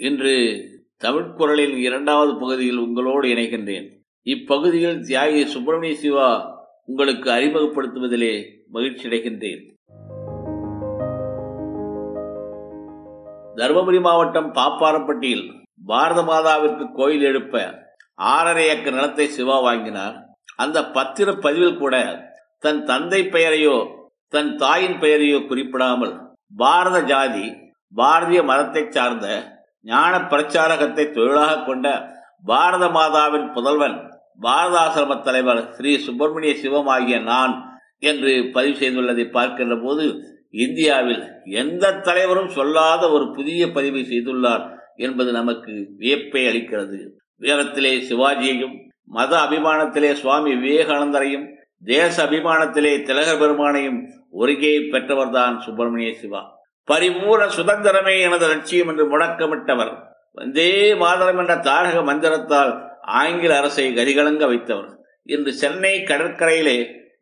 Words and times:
இன்று 0.00 0.34
தமிழ்குரலின் 1.04 1.76
இரண்டாவது 1.76 2.32
பகுதியில் 2.36 2.78
உங்களோடு 2.78 3.28
இணைகின்றேன். 3.28 3.86
இப்பகுதியில் 4.26 4.98
தியாகி 4.98 5.40
சுப்பிரமணிய 5.54 5.94
சிவா 5.94 6.28
உங்களுக்கு 6.84 7.28
அறிமுகப்படுத்துவதிலே 7.30 8.34
மகிழ்ச்சி 8.68 9.04
அடைகின்றேன். 9.08 9.62
தருமபுரி 13.56 14.00
மாவட்டம் 14.00 14.52
பாப்பாரப்பட்டியில் 14.52 15.44
பாரத 15.86 16.22
மாதாவிற்கு 16.22 16.86
கோயில் 16.92 17.22
எழுப்ப 17.22 17.64
ஆறரை 18.14 18.68
ஏக்கர் 18.68 18.96
நிலத்தை 18.98 19.28
சிவா 19.28 19.58
வாங்கினார். 19.60 20.16
அந்த 20.56 20.78
பத்திர 20.96 21.38
பதிவில் 21.44 21.78
கூட 21.82 21.96
தன் 22.58 22.84
தந்தை 22.84 23.22
பெயரையோ 23.34 23.76
தன் 24.28 24.56
தாயின் 24.56 24.98
பெயரையோ 24.98 25.40
குறிப்பிடாமல் 25.50 26.16
பாரத 26.56 26.98
ஜாதி 27.12 27.46
பாரதிய 27.96 28.40
மதத்தை 28.44 28.86
சார்ந்த 28.88 29.26
ஞான 29.82 30.20
பிரச்சாரகத்தை 30.20 31.10
தொழிலாக 31.10 31.64
கொண்ட 31.64 32.16
பாரத 32.44 32.86
மாதாவின் 32.86 33.52
புதல்வன் 33.52 33.96
பாரதாசிரம 34.42 35.22
தலைவர் 35.22 35.72
ஸ்ரீ 35.72 35.98
சுப்பிரமணிய 35.98 36.54
சிவம் 36.54 36.86
ஆகிய 36.86 37.18
நான் 37.20 37.80
என்று 37.98 38.50
பதிவு 38.52 38.76
செய்துள்ளதை 38.78 39.30
பார்க்கின்ற 39.30 39.76
போது 39.82 40.36
இந்தியாவில் 40.50 41.22
எந்த 41.44 41.92
தலைவரும் 41.92 42.48
சொல்லாத 42.48 43.10
ஒரு 43.10 43.30
புதிய 43.30 43.70
பதிவை 43.70 44.02
செய்துள்ளார் 44.02 44.76
என்பது 44.96 45.32
நமக்கு 45.32 45.72
வியப்பை 45.98 46.42
அளிக்கிறது. 46.46 46.98
வீரத்திலே 47.40 47.92
சிவாஜியையும் 48.08 48.76
மத 49.04 49.36
அபிமானத்திலே 49.36 50.12
சுவாமி 50.12 50.52
விவேகானந்தரையும் 50.54 51.46
தேச 51.84 52.26
அபிமானத்திலே 52.26 53.02
திலகர் 53.02 53.40
பெருமானையும் 53.42 54.00
ஒருங்கே 54.30 54.78
பெற்றவர்தான் 54.78 55.58
சுப்பிரமணிய 55.58 56.14
சிவா. 56.14 56.57
பரிபூர்ண 56.88 57.44
சுதந்திரமே 57.56 58.20
எனது 58.20 58.46
லட்சியம் 58.46 58.88
என்று 58.88 59.04
முழக்கமிட்டவர். 59.12 59.92
வந்தே 60.32 60.94
மாதரம் 60.94 61.38
என்ற 61.38 61.56
தாரக 61.56 61.98
மந்திரத்தால் 62.02 62.72
ஆங்கில 63.02 63.56
அரசை 63.56 63.86
கரிகலங்க 63.94 64.44
வைத்தவர். 64.52 64.90
இன்று 65.22 65.52
சென்னை 65.52 65.94
கடற்கரையிலே 66.02 66.78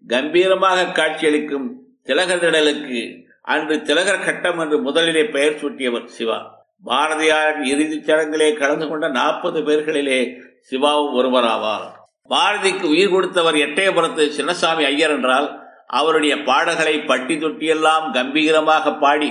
கம்பீரமாக 0.09 0.85
காட்சியளிக்கும் 0.85 1.67
திலகர் 2.03 2.43
திடலுக்கு 2.45 3.01
அன்று 3.43 3.83
திலகர் 3.83 4.25
கட்டம் 4.25 4.59
என்று 4.59 4.79
முதலிலே 4.79 5.25
பெயர் 5.25 5.59
சூட்டியவர் 5.61 6.05
சிவா. 6.05 6.39
பாரதியாரின் 6.85 7.65
இறுதிச் 7.65 8.07
சடங்கிலே 8.09 8.49
கலந்து 8.55 8.89
கொண்ட 8.89 9.09
நாற்பது 9.09 9.61
பேர்களிலே 9.61 10.21
சிவாவும் 10.61 11.15
ஒருவராவார். 11.15 11.87
பாரதிக்கு 12.29 12.87
உயிர் 12.95 13.11
கொடுத்தவர் 13.11 13.55
எட்டயபுரத்து 13.55 14.25
சின்னசாமி 14.39 14.85
ஐயர் 14.93 15.11
என்றால் 15.11 15.49
அவருடைய 15.87 16.35
பாடல்களை 16.43 16.95
பட்டி 17.01 17.35
தொட்டியெல்லாம் 17.35 18.07
கம்பீரமாக 18.13 18.95
பாடி 18.99 19.31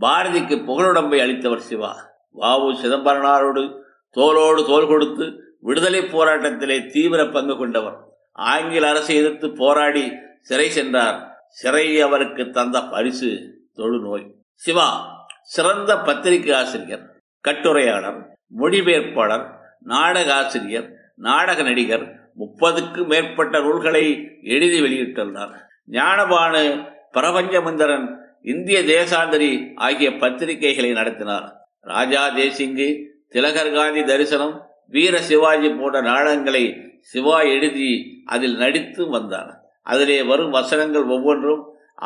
பாரதிக்கு 0.00 0.56
புகழுடம்பை 0.56 1.20
அளித்தவர் 1.20 1.56
சிவா. 1.56 1.96
வாவு 2.40 2.74
சிதம்பரனாரோடு 2.82 3.80
தோளோடு 4.16 4.66
தோல் 4.66 4.86
கொடுத்து 4.86 5.56
விடுதலை 5.60 6.00
போராட்டத்திலே 6.00 6.86
தீவிர 6.86 7.26
பங்கு 7.26 7.56
கொண்டவர். 7.56 7.96
ஆங்கில 8.32 8.88
அரசை 8.88 9.16
எதிர்த்து 9.16 9.52
போராடி 9.52 10.12
சிறை 10.40 10.70
சென்றார். 10.70 11.46
சிறை 11.48 12.00
அவருக்கு 12.00 12.50
தந்த 12.50 12.82
பரிசு 12.82 13.58
தொழுநோய். 13.76 14.34
சிவா 14.54 15.16
சிறந்த 15.42 15.98
பத்திரிகை 15.98 16.54
ஆசிரியர் 16.56 17.16
கட்டுரையாளர் 17.40 18.36
மொழிபெயர்ப்பாளர் 18.58 19.50
நாடக 19.80 20.34
ஆசிரியர் 20.34 20.90
நாடக 21.16 21.62
நடிகர் 21.62 22.30
முப்பதுக்கு 22.38 23.06
மேற்பட்ட 23.06 23.60
நூல்களை 23.60 24.30
எழுதி 24.42 24.80
வெளியிட்டுள்ளார். 24.80 25.54
ஞானபானு 25.90 26.92
பிரபஞ்சமுந்தரன் 27.12 28.22
இந்திய 28.44 28.78
தேசாந்தரி 28.82 29.50
ஆகிய 29.74 30.08
பத்திரிகைகளை 30.10 30.92
நடத்தினார். 30.92 31.46
ராஜா 31.80 32.22
தேசிங்கு 32.36 32.88
திலகர் 33.28 33.72
காந்தி 33.72 34.02
தரிசனம் 34.04 34.54
வீர 34.88 35.14
சிவாஜி 35.20 35.68
போன்ற 35.70 36.00
நாடகங்களை 36.00 36.64
சிவா 37.00 37.38
எழுதி 37.54 37.88
அதில் 38.24 38.56
நடித்து 38.56 39.02
வந்தார். 39.08 39.50
அதிலே 39.86 40.18
வரும் 40.22 40.50
வசனங்கள் 40.50 41.06
ஒவ்வொன்றும் 41.06 41.62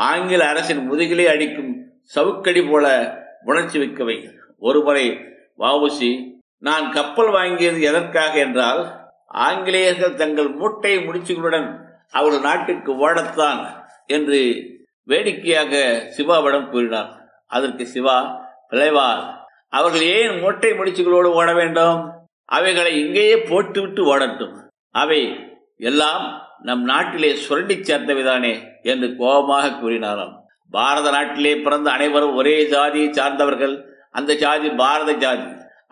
ஆங்கில 0.08 0.42
அரசின் 0.48 0.82
முதுகிலே 0.86 1.26
அடிக்கும் 1.26 1.72
சவுக்கடி 2.14 2.62
போல 2.62 2.86
உணர்ச்சி 3.44 3.78
வைக்கவை 3.78 4.16
ஒருமுறை 4.58 5.06
வாவுசி 5.58 6.10
நான் 6.62 6.86
கப்பல் 6.92 7.30
வாங்கியது 7.30 7.80
எதற்காக 7.80 8.32
என்றால் 8.38 8.80
ஆங்கிலேயர்கள் 9.44 10.14
தங்கள் 10.14 10.50
மூட்டை 10.50 10.92
முடிச்சுகளுடன் 10.98 11.68
அவர்கள் 12.10 12.40
நாட்டுக்கு 12.40 12.92
ஓடத்தான் 13.06 13.60
என்று 14.06 14.40
வேடிக்கையாக 15.08 15.72
சிவாவிடம் 16.16 16.70
கூறினார். 16.70 17.10
அதற்கு 17.46 17.86
சிவா 17.86 18.16
பிழைவா 18.70 19.08
அவர்கள் 19.68 20.02
ஏன் 20.02 20.40
மூட்டை 20.40 20.70
முடிச்சுகளோடு 20.72 21.28
ஓட 21.40 21.54
வேண்டும்? 21.54 21.98
அவைகளை 22.44 22.92
இங்கேயே 23.04 23.36
போட்டுவிட்டு 23.50 24.02
ஓடட்டும். 24.12 24.54
அவை 24.90 25.20
எல்லாம் 25.76 26.24
நம் 26.62 26.82
நாட்டிலே 26.82 27.30
சுரண்டி 27.34 27.74
சேர்ந்தவைதானே 27.74 28.52
என்று 28.82 29.08
கோபமாக 29.16 29.74
கூறினாராம். 29.80 30.34
பாரத 30.70 31.10
நாட்டிலே 31.10 31.52
பிறந்த 31.56 31.88
அனைவரும் 31.90 32.34
ஒரே 32.34 32.56
ஜாதியை 32.66 33.08
சார்ந்தவர்கள். 33.12 33.74
அந்த 34.10 34.34
ஜாதி 34.34 34.68
பாரத 34.82 35.12
ஜாதி. 35.24 35.46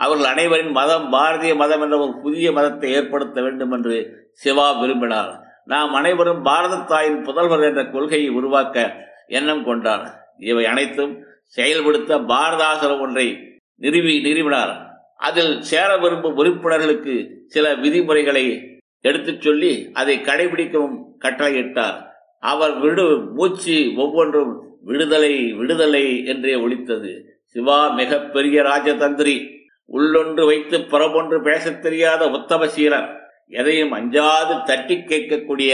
அவர்கள் 0.04 0.30
அனைவரின் 0.32 0.72
மதம் 0.78 1.06
பாரதிய 1.12 1.52
மதம் 1.56 1.82
என்ற 1.84 1.96
ஒரு 1.98 2.14
புதிய 2.22 2.48
மதத்தை 2.52 2.88
ஏற்படுத்த 2.92 3.42
வேண்டும் 3.42 3.70
என்று 3.70 3.96
சிவா 4.32 4.66
விரும்பினார். 4.80 5.32
நாம் 5.66 5.94
அனைவரும் 5.94 6.42
பாரத 6.42 6.76
தாயின் 6.76 7.24
புதல்வர் 7.24 7.68
என்ற 7.68 7.86
கொள்கையை 7.86 8.28
உருவாக்க 8.28 8.94
எண்ணம் 9.26 9.64
கொண்டார். 9.64 10.18
இவை 10.38 10.66
அனைத்தும் 10.66 11.24
செயல்படுத்த 11.42 12.18
பாரதாசரம் 12.18 13.00
ஒன்றை 13.00 13.38
நிறுவி 13.76 14.22
நிறுவினார். 14.24 14.86
அதில் 15.16 15.62
சேர 15.62 15.96
விரும்பும் 15.96 16.36
உறுப்பினர்களுக்கு 16.36 17.42
சில 17.46 17.74
விதிமுறைகளை 17.74 18.78
எடுத்துச் 19.00 19.40
சொல்லி 19.40 19.90
அதை 19.92 20.18
கடைபிடிக்கவும் 20.18 20.96
கட்டளையிட்டார். 21.24 22.06
அவர் 22.40 22.78
விடு 22.78 23.18
மூச்சு 23.18 23.92
ஒவ்வொன்றும் 23.96 24.78
விடுதலை 24.82 25.52
விடுதலை 25.52 26.24
என்றே 26.24 26.54
ஒழித்தது. 26.54 27.20
சிவா 27.44 27.88
மிக 27.88 28.18
பெரிய 28.18 28.62
ராஜதந்திரி. 28.62 29.54
உள்ளொன்று 29.92 30.46
வைத்து 30.46 30.78
புறமொன்று 30.78 31.42
பேசத் 31.42 31.82
தெரியாத 31.82 32.26
உத்தமசீலர். 32.26 33.24
எதையும் 33.52 33.92
அஞ்சாது 33.92 34.54
தட்டி 34.68 34.94
கேட்கக்கூடிய 35.00 35.72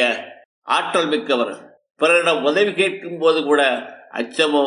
ஆற்றல் 0.76 1.08
மிக்கவர். 1.08 1.52
பிறரிடம் 2.00 2.42
உதவி 2.44 2.72
கேட்கும் 2.72 3.18
போது 3.18 3.38
கூட 3.44 3.62
அச்சமோ 4.20 4.64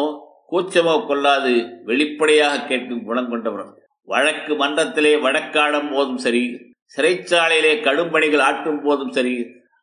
கூச்சமோ 0.51 0.93
கொள்ளாது 1.07 1.53
வெளிப்படையாக 1.85 2.63
கேட்கும் 2.69 3.03
குணம் 3.05 3.29
கொண்டவர். 3.29 3.69
வழக்கு 4.07 4.53
மன்றத்திலே 4.55 5.13
வழக்காடும் 5.25 5.91
போதும் 5.93 6.21
சரி 6.25 6.43
சிறைச்சாலையிலே 6.95 7.73
கடும்பணிகள் 7.87 8.43
ஆற்றும் 8.47 8.81
போதும் 8.81 9.11
சரி 9.11 9.35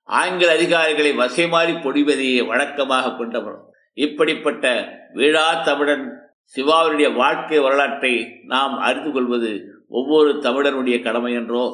ஆங்கில 0.08 0.52
அதிகாரிகளை 0.52 1.12
வசைமாறி 1.18 1.74
பொடிவதையே 1.84 2.40
வழக்கமாக 2.46 3.14
கொண்டவர். 3.14 3.58
இப்படிப்பட்ட 3.98 4.66
வீழா 5.12 5.46
தமிழன் 5.62 6.06
சிவாவுடைய 6.54 7.08
வாழ்க்கை 7.10 7.58
வரலாற்றை 7.58 8.14
நாம் 8.46 8.74
அறிந்து 8.78 9.10
கொள்வது 9.12 9.52
ஒவ்வொரு 9.88 10.30
தமிழனுடைய 10.46 10.96
கடமை 11.02 11.32
என்றோ? 11.32 11.64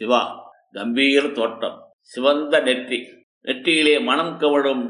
சிவா 0.00 0.22
கம்பீர 0.76 1.24
தோட்டம் 1.38 1.76
சிவந்த 2.12 2.60
நெற்றி. 2.60 2.98
நெற்றியிலே 3.46 3.94
மனம் 4.08 4.36
கவழும் 4.38 4.84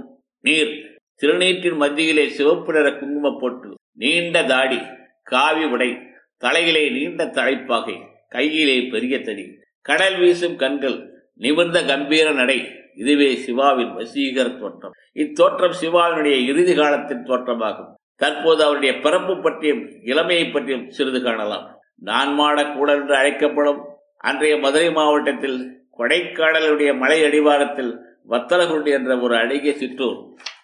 நீர் 0.45 0.73
திருநீற்றின் 1.21 1.77
மத்தியிலே 1.77 2.25
சிவப்பு 2.37 2.73
நிற 2.73 2.89
குங்கும 2.99 3.33
போட்டு 3.41 3.75
நீண்ட 4.03 4.45
தாடி 4.45 4.79
காவி 5.23 5.65
உடை 5.75 5.91
தலையிலே 6.37 6.85
நீண்ட 6.97 7.27
தலைப்பாகை 7.27 7.97
கையிலே 8.29 8.77
பெரிய 8.95 9.15
தடி. 9.21 9.45
கடல் 9.89 10.19
வீசும் 10.19 10.57
கண்கள் 10.57 10.99
நிமிர்ந்த 11.35 11.79
கம்பீர 11.85 12.33
நடை 12.33 12.59
இதுவே 12.95 13.31
சிவாவின் 13.37 13.93
வசீகர 13.99 14.49
தோற்றம் 14.61 14.97
இத்தோற்றம் 15.15 15.79
சிவாவினுடைய 15.81 16.37
இறுதி 16.47 16.75
காலத்தின் 16.75 17.25
தோற்றமாகும். 17.25 17.93
தற்போது 18.17 18.61
அவருடைய 18.65 18.93
பிறப்பு 18.99 19.35
பற்றியும் 19.41 19.83
இளமையை 20.03 20.47
பற்றியும் 20.49 20.91
சிறிது 20.91 21.23
காணலாம். 21.23 21.67
நான்மாட 22.03 22.59
கூடல் 22.75 23.01
என்று 23.01 23.15
அழைக்கப்படும் 23.15 23.81
அன்றைய 24.19 24.57
மதுரை 24.57 24.91
மாவட்டத்தில் 24.93 25.59
கொடைக்கானலுடைய 25.99 26.97
மலை 26.97 27.25
அடிவாரத்தில் 27.25 27.99
வத்தலகுண்டு 28.29 28.91
என்ற 28.91 29.19
ஒரு 29.19 29.37
அழகிய 29.37 29.73
சிற்றூர். 29.73 30.17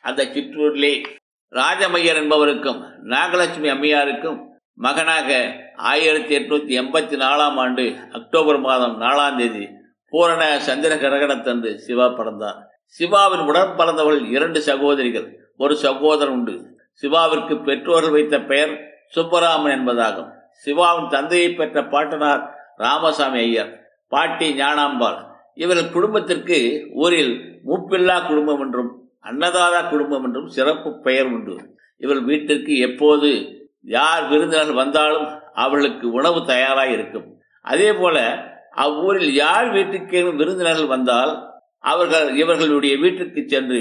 அந்த 0.02 0.22
சிற்றூரிலே 0.24 1.04
ராஜமையர் 1.50 2.16
என்பவருக்கும் 2.16 2.84
நாகலட்சுமி 3.04 3.68
அம்மையாருக்கும் 3.68 4.48
மகனாக 4.74 5.52
ஆயிரத்தி 5.76 6.38
எட்நூத்தி 6.38 6.82
எண்பத்தி 6.82 7.16
நாலாம் 7.16 7.56
ஆண்டு 7.56 7.96
அக்டோபர் 8.12 8.58
மாதம் 8.58 9.00
நாலாம் 9.00 9.36
தேதி 9.36 9.68
பூரண 10.08 10.60
சந்திர 10.60 10.94
கிரகணத்தன்று 10.94 11.74
சிவா 11.74 12.08
பிறந்தார். 12.08 12.68
சிவாவின் 12.84 13.40
உடன் 13.40 13.76
பிறந்தவர்கள் 13.76 14.28
இரண்டு 14.28 14.60
சகோதரிகள். 14.60 15.52
ஒரு 15.56 15.76
சகோதரன் 15.76 16.34
உண்டு. 16.34 16.80
சிவாவிற்கு 17.02 17.62
பெற்றோர்கள் 17.62 18.10
வைத்த 18.10 18.40
பெயர் 18.40 18.80
சுப்பராமன் 19.14 19.72
என்பதாகும். 19.78 20.30
சிவாவின் 20.50 21.08
தந்தையை 21.08 21.52
பெற்ற 21.52 21.84
பாட்டனார் 21.84 22.54
ராமசாமி 22.76 23.38
ஐயர். 23.38 23.89
பாட்டி 24.12 24.46
ஞானாம்பாள். 24.60 25.18
இவர்கள் 25.62 25.94
குடும்பத்திற்கு 25.96 26.58
ஊரில் 27.04 27.32
மூப்பில்லா 27.68 28.16
குடும்பம் 28.30 28.62
என்றும் 28.64 28.90
அன்னதாதா 29.28 29.80
குடும்பம் 29.92 30.24
என்றும் 30.26 30.52
சிறப்பு 30.56 30.90
பெயர் 31.06 31.30
உண்டு. 31.34 31.54
இவர் 32.00 32.20
வீட்டிற்கு 32.28 32.74
எப்போது 32.88 33.30
யார் 33.96 34.24
விருந்தினர் 34.30 34.72
வந்தாலும் 34.82 35.26
அவர்களுக்கு 35.64 36.06
உணவு 36.18 36.38
தயாராக 36.52 36.90
இருக்கும். 36.96 37.28
அதே 37.64 37.90
போல 38.00 38.16
அவ்வூரில் 38.84 39.30
யார் 39.44 39.68
வீட்டுக்கேனும் 39.76 40.40
விருந்தினர்கள் 40.40 40.94
வந்தால் 40.94 41.32
அவர்கள் 41.92 42.28
இவர்களுடைய 42.42 42.94
வீட்டிற்கு 43.02 43.42
சென்று 43.52 43.80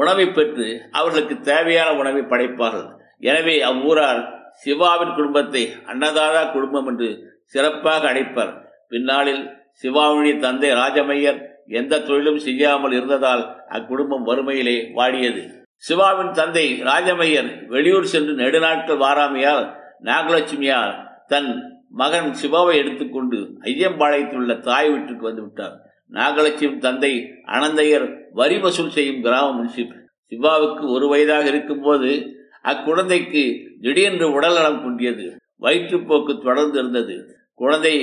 உணவை 0.00 0.26
பெற்று 0.36 0.66
அவர்களுக்கு 0.98 1.36
தேவையான 1.50 1.88
உணவை 2.00 2.22
படைப்பார்கள். 2.32 2.88
எனவே 3.30 3.54
அவ்வூரார் 3.70 4.20
சிவாவின் 4.62 5.16
குடும்பத்தை 5.18 5.62
அன்னதாதா 5.90 6.42
குடும்பம் 6.56 6.88
என்று 6.90 7.08
சிறப்பாக 7.54 8.02
அழைப்பர். 8.12 8.52
பின்னாளில் 8.92 9.42
சிவாவுடைய 9.72 10.36
தந்தை 10.36 10.70
ராஜமையர் 10.70 11.48
எந்த 11.66 12.00
தொழிலும் 12.00 12.38
செய்யாமல் 12.38 12.92
இருந்ததால் 12.92 13.64
அக்குடும்பம் 13.68 14.26
வறுமையிலே 14.26 14.76
வாடியது. 14.94 15.42
சிவாவின் 15.76 16.30
தந்தை 16.30 16.82
ராஜமையர் 16.82 17.66
வெளியூர் 17.66 18.04
சென்று 18.04 18.32
நெடுநாட்கள் 18.34 18.98
வாராமையால் 18.98 19.74
நாகலட்சுமியார் 20.04 20.94
தன் 21.26 21.78
மகன் 21.90 22.34
சிவாவை 22.42 22.74
எடுத்துக்கொண்டு 22.74 23.38
ஐயம்பாளையத்தில் 23.60 24.34
உள்ள 24.34 24.54
தாய் 24.54 24.90
வீட்டுக்கு 24.90 25.22
வந்து 25.22 25.42
விட்டார். 25.42 25.76
நாகலட்சுமி 26.12 26.78
தந்தை 26.78 27.30
அனந்தையர் 27.46 28.06
வரி 28.32 28.58
வசூல் 28.58 28.90
செய்யும் 28.90 29.22
கிராம 29.22 29.50
முன்சிப் 29.52 29.94
சிவாவுக்கு 30.24 30.90
ஒரு 30.90 31.08
வயதாக 31.08 31.46
இருக்கும்போது 31.46 32.34
அக்குழந்தைக்கு 32.64 33.62
திடீரென்று 33.80 34.32
உடல்நலம் 34.32 34.82
குன்றியது. 34.82 35.36
வயிற்றுப்போக்கு 35.60 36.42
தொடர்ந்து 36.42 36.78
இருந்தது 36.78 37.36
குழந்தை 37.54 37.94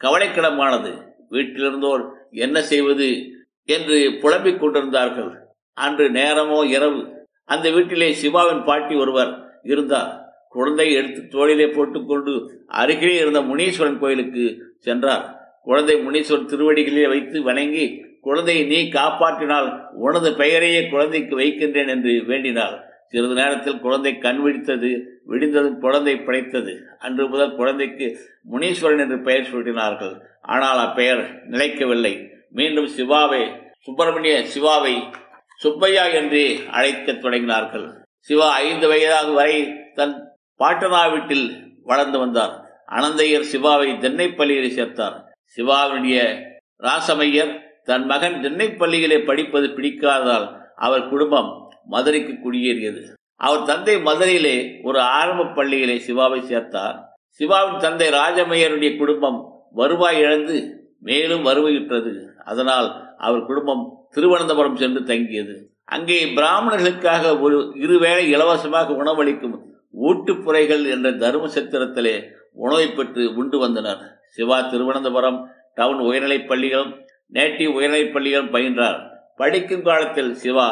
கவலைக்கிடமானது. 0.00 1.12
வீட்டிலிருந்தோர் 1.34 2.04
என்ன 2.30 2.62
செய்வது 2.62 3.08
என்று 3.64 3.96
புலம்பிக் 4.20 4.60
கொண்டிருந்தார்கள். 4.60 5.32
அன்று 5.76 6.06
நேரமோ 6.10 6.60
இரவு. 6.66 7.02
அந்த 7.44 7.70
வீட்டிலே 7.70 8.08
சிவாவின் 8.12 8.64
பாட்டி 8.64 8.94
ஒருவர் 8.94 9.32
இருந்தார். 9.62 10.12
குழந்தை 10.48 10.86
எடுத்து 10.92 11.28
தோளிலே 11.28 11.66
போட்டுக்கொண்டு 11.68 12.32
அருகிலே 12.66 13.14
இருந்த 13.14 13.40
முனீஸ்வரன் 13.40 13.98
கோயிலுக்கு 13.98 14.44
சென்றார். 14.78 15.24
குழந்தை 15.62 15.94
முனீஸ்வரன் 15.96 16.50
திருவடிகளிலே 16.50 17.08
வைத்து 17.08 17.42
வணங்கி 17.42 17.86
குழந்தையை 18.20 18.64
நீ 18.66 18.78
காப்பாற்றினால் 18.88 19.68
உனது 19.94 20.30
பெயரையே 20.36 20.88
குழந்தைக்கு 20.88 21.34
வைக்கின்றேன் 21.38 21.88
என்று 21.88 22.12
வேண்டினார். 22.26 22.76
சிறிது 23.06 23.34
நேரத்தில் 23.34 23.80
குழந்தை 23.80 24.12
கண் 24.18 24.38
விழித்தது. 24.38 24.90
விடிந்ததும் 25.26 25.80
குழந்தை 25.80 26.16
பிழைத்தது. 26.16 26.72
அன்று 26.98 27.28
முதல் 27.28 27.56
குழந்தைக்கு 27.56 28.18
முனீஸ்வரன் 28.52 28.98
என்று 28.98 29.18
பெயர் 29.22 29.50
சூட்டினார்கள். 29.52 30.20
ஆனால் 30.40 30.78
அப்பெயர் 30.78 31.48
நிலைக்கவில்லை. 31.48 32.14
மீண்டும் 32.50 32.88
சிவாவை 32.96 33.42
சுப்பிரமணிய 33.80 34.44
சிவாவை 34.54 35.12
சுப்பையா 35.56 36.04
என்று 36.04 36.58
அழைக்கத் 36.70 37.24
தொடங்கினார்கள். 37.24 37.86
சிவா 38.18 38.48
ஐந்து 38.48 38.88
வயதாக 38.88 39.30
வரை 39.30 39.56
தன் 39.92 40.36
பாட்டனா 40.58 41.10
வீட்டில் 41.10 41.46
வளர்ந்து 41.82 42.18
வந்தார். 42.18 42.54
அனந்தையர் 42.90 43.50
சிவாவை 43.52 43.90
தென்னைப்பள்ளியில் 43.98 44.76
சேர்த்தார். 44.76 45.16
சிவாவினுடைய 45.56 46.18
ராசமையர் 46.82 47.52
தன் 47.84 48.04
மகன் 48.04 48.34
தென்னைப்பள்ளியிலே 48.34 49.24
படிப்பது 49.26 49.66
பிடிக்காததால் 49.66 50.46
அவர் 50.76 51.08
குடும்பம் 51.08 51.50
மதுரைக்கு 51.84 52.32
குடியேறியது. 52.32 53.02
அவர் 53.36 53.62
தந்தை 53.62 53.96
மதுரையிலே 53.96 54.80
ஒரு 54.82 55.00
ஆரம்ப 55.00 55.44
பள்ளியிலே 55.44 55.96
சிவாவை 56.06 56.40
சேர்த்தார். 56.50 56.96
சிவாவின் 57.28 57.78
தந்தை 57.78 58.08
ராஜமையருடைய 58.08 58.96
குடும்பம் 58.96 59.52
வருவாய் 59.72 60.18
இழந்து 60.18 60.56
மேலும் 61.00 61.46
வறுமையுற்றது 61.46 62.12
அதனால் 62.44 63.16
அவர் 63.18 63.46
குடும்பம் 63.46 64.08
திருவனந்தபுரம் 64.10 64.76
சென்று 64.76 65.02
தங்கியது. 65.02 65.70
அங்கே 65.84 66.24
பிராமணர்களுக்காக 66.24 67.40
ஒரு 67.40 67.72
இருவேளை 67.74 68.30
இலவசமாக 68.30 68.92
உணவளிக்கும் 68.92 69.56
ஊட்டுப்புறைகள் 70.02 70.90
என்ற 70.90 71.12
தர்ம 71.12 71.46
சத்திரத்திலே 71.46 72.22
உணவை 72.52 72.86
பெற்று 72.88 73.34
உண்டு 73.36 73.58
வந்தனர். 73.58 74.02
சிவா 74.28 74.60
திருவனந்தபுரம் 74.60 75.50
டவுன் 75.74 75.98
உயர்நிலைப் 75.98 76.48
பள்ளிகளும் 76.48 76.92
நேட்டிவ் 77.32 77.72
உயர்நிலைப் 77.72 78.12
பள்ளிகளும் 78.12 78.52
பயின்றார். 78.52 79.00
படிக்கும் 79.36 79.82
காலத்தில் 79.82 80.34
சிவா 80.34 80.68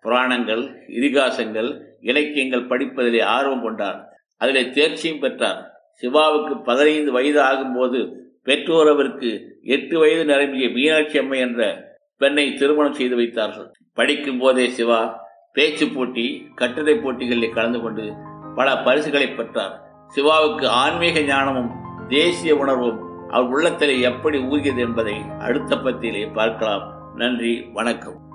புராணங்கள் 0.00 0.62
இதிகாசங்கள் 0.88 1.70
இலக்கியங்கள் 2.00 2.66
படிப்பதிலே 2.66 3.20
ஆர்வம் 3.20 3.62
கொண்டார். 3.62 4.08
அதிலே 4.36 4.62
தேர்ச்சியும் 4.62 5.20
பெற்றார். 5.20 5.70
சிவாவுக்கு 5.92 6.60
பதினைந்து 6.60 7.12
வயது 7.12 7.40
ஆகும்போது 7.42 8.12
பெற்றோர் 8.42 8.88
அவருக்கு 8.88 9.58
எட்டு 9.62 9.98
வயது 9.98 10.24
நிரம்பிய 10.24 10.68
மீனாட்சி 10.68 11.18
அம்மை 11.18 11.38
என்ற 11.38 11.88
பெண்ணை 12.16 12.54
திருமணம் 12.54 12.92
செய்து 12.92 13.16
வைத்தார்கள். 13.16 13.70
படிக்கும் 13.94 14.38
போதே 14.38 14.68
சிவா 14.68 15.28
பேச்சு 15.52 15.88
போட்டி 15.88 16.46
கட்டுரை 16.54 16.96
போட்டிகளில் 16.96 17.52
கலந்து 17.52 17.80
கொண்டு 17.80 18.14
பல 18.54 18.76
பரிசுகளை 18.76 19.28
பெற்றார். 19.28 19.80
சிவாவுக்கு 20.06 20.68
ஆன்மீக 20.68 21.20
ஞானமும் 21.20 21.70
தேசிய 22.08 22.56
உணர்வும் 22.56 23.28
அவர் 23.28 23.50
உள்ளத்திலே 23.50 24.00
எப்படி 24.00 24.38
ஊறியது 24.38 24.80
என்பதை 24.80 25.14
அடுத்த 25.38 25.76
பத்தியிலே 25.76 26.32
பார்க்கலாம். 26.32 27.12
நன்றி 27.14 27.66
வணக்கம். 27.72 28.29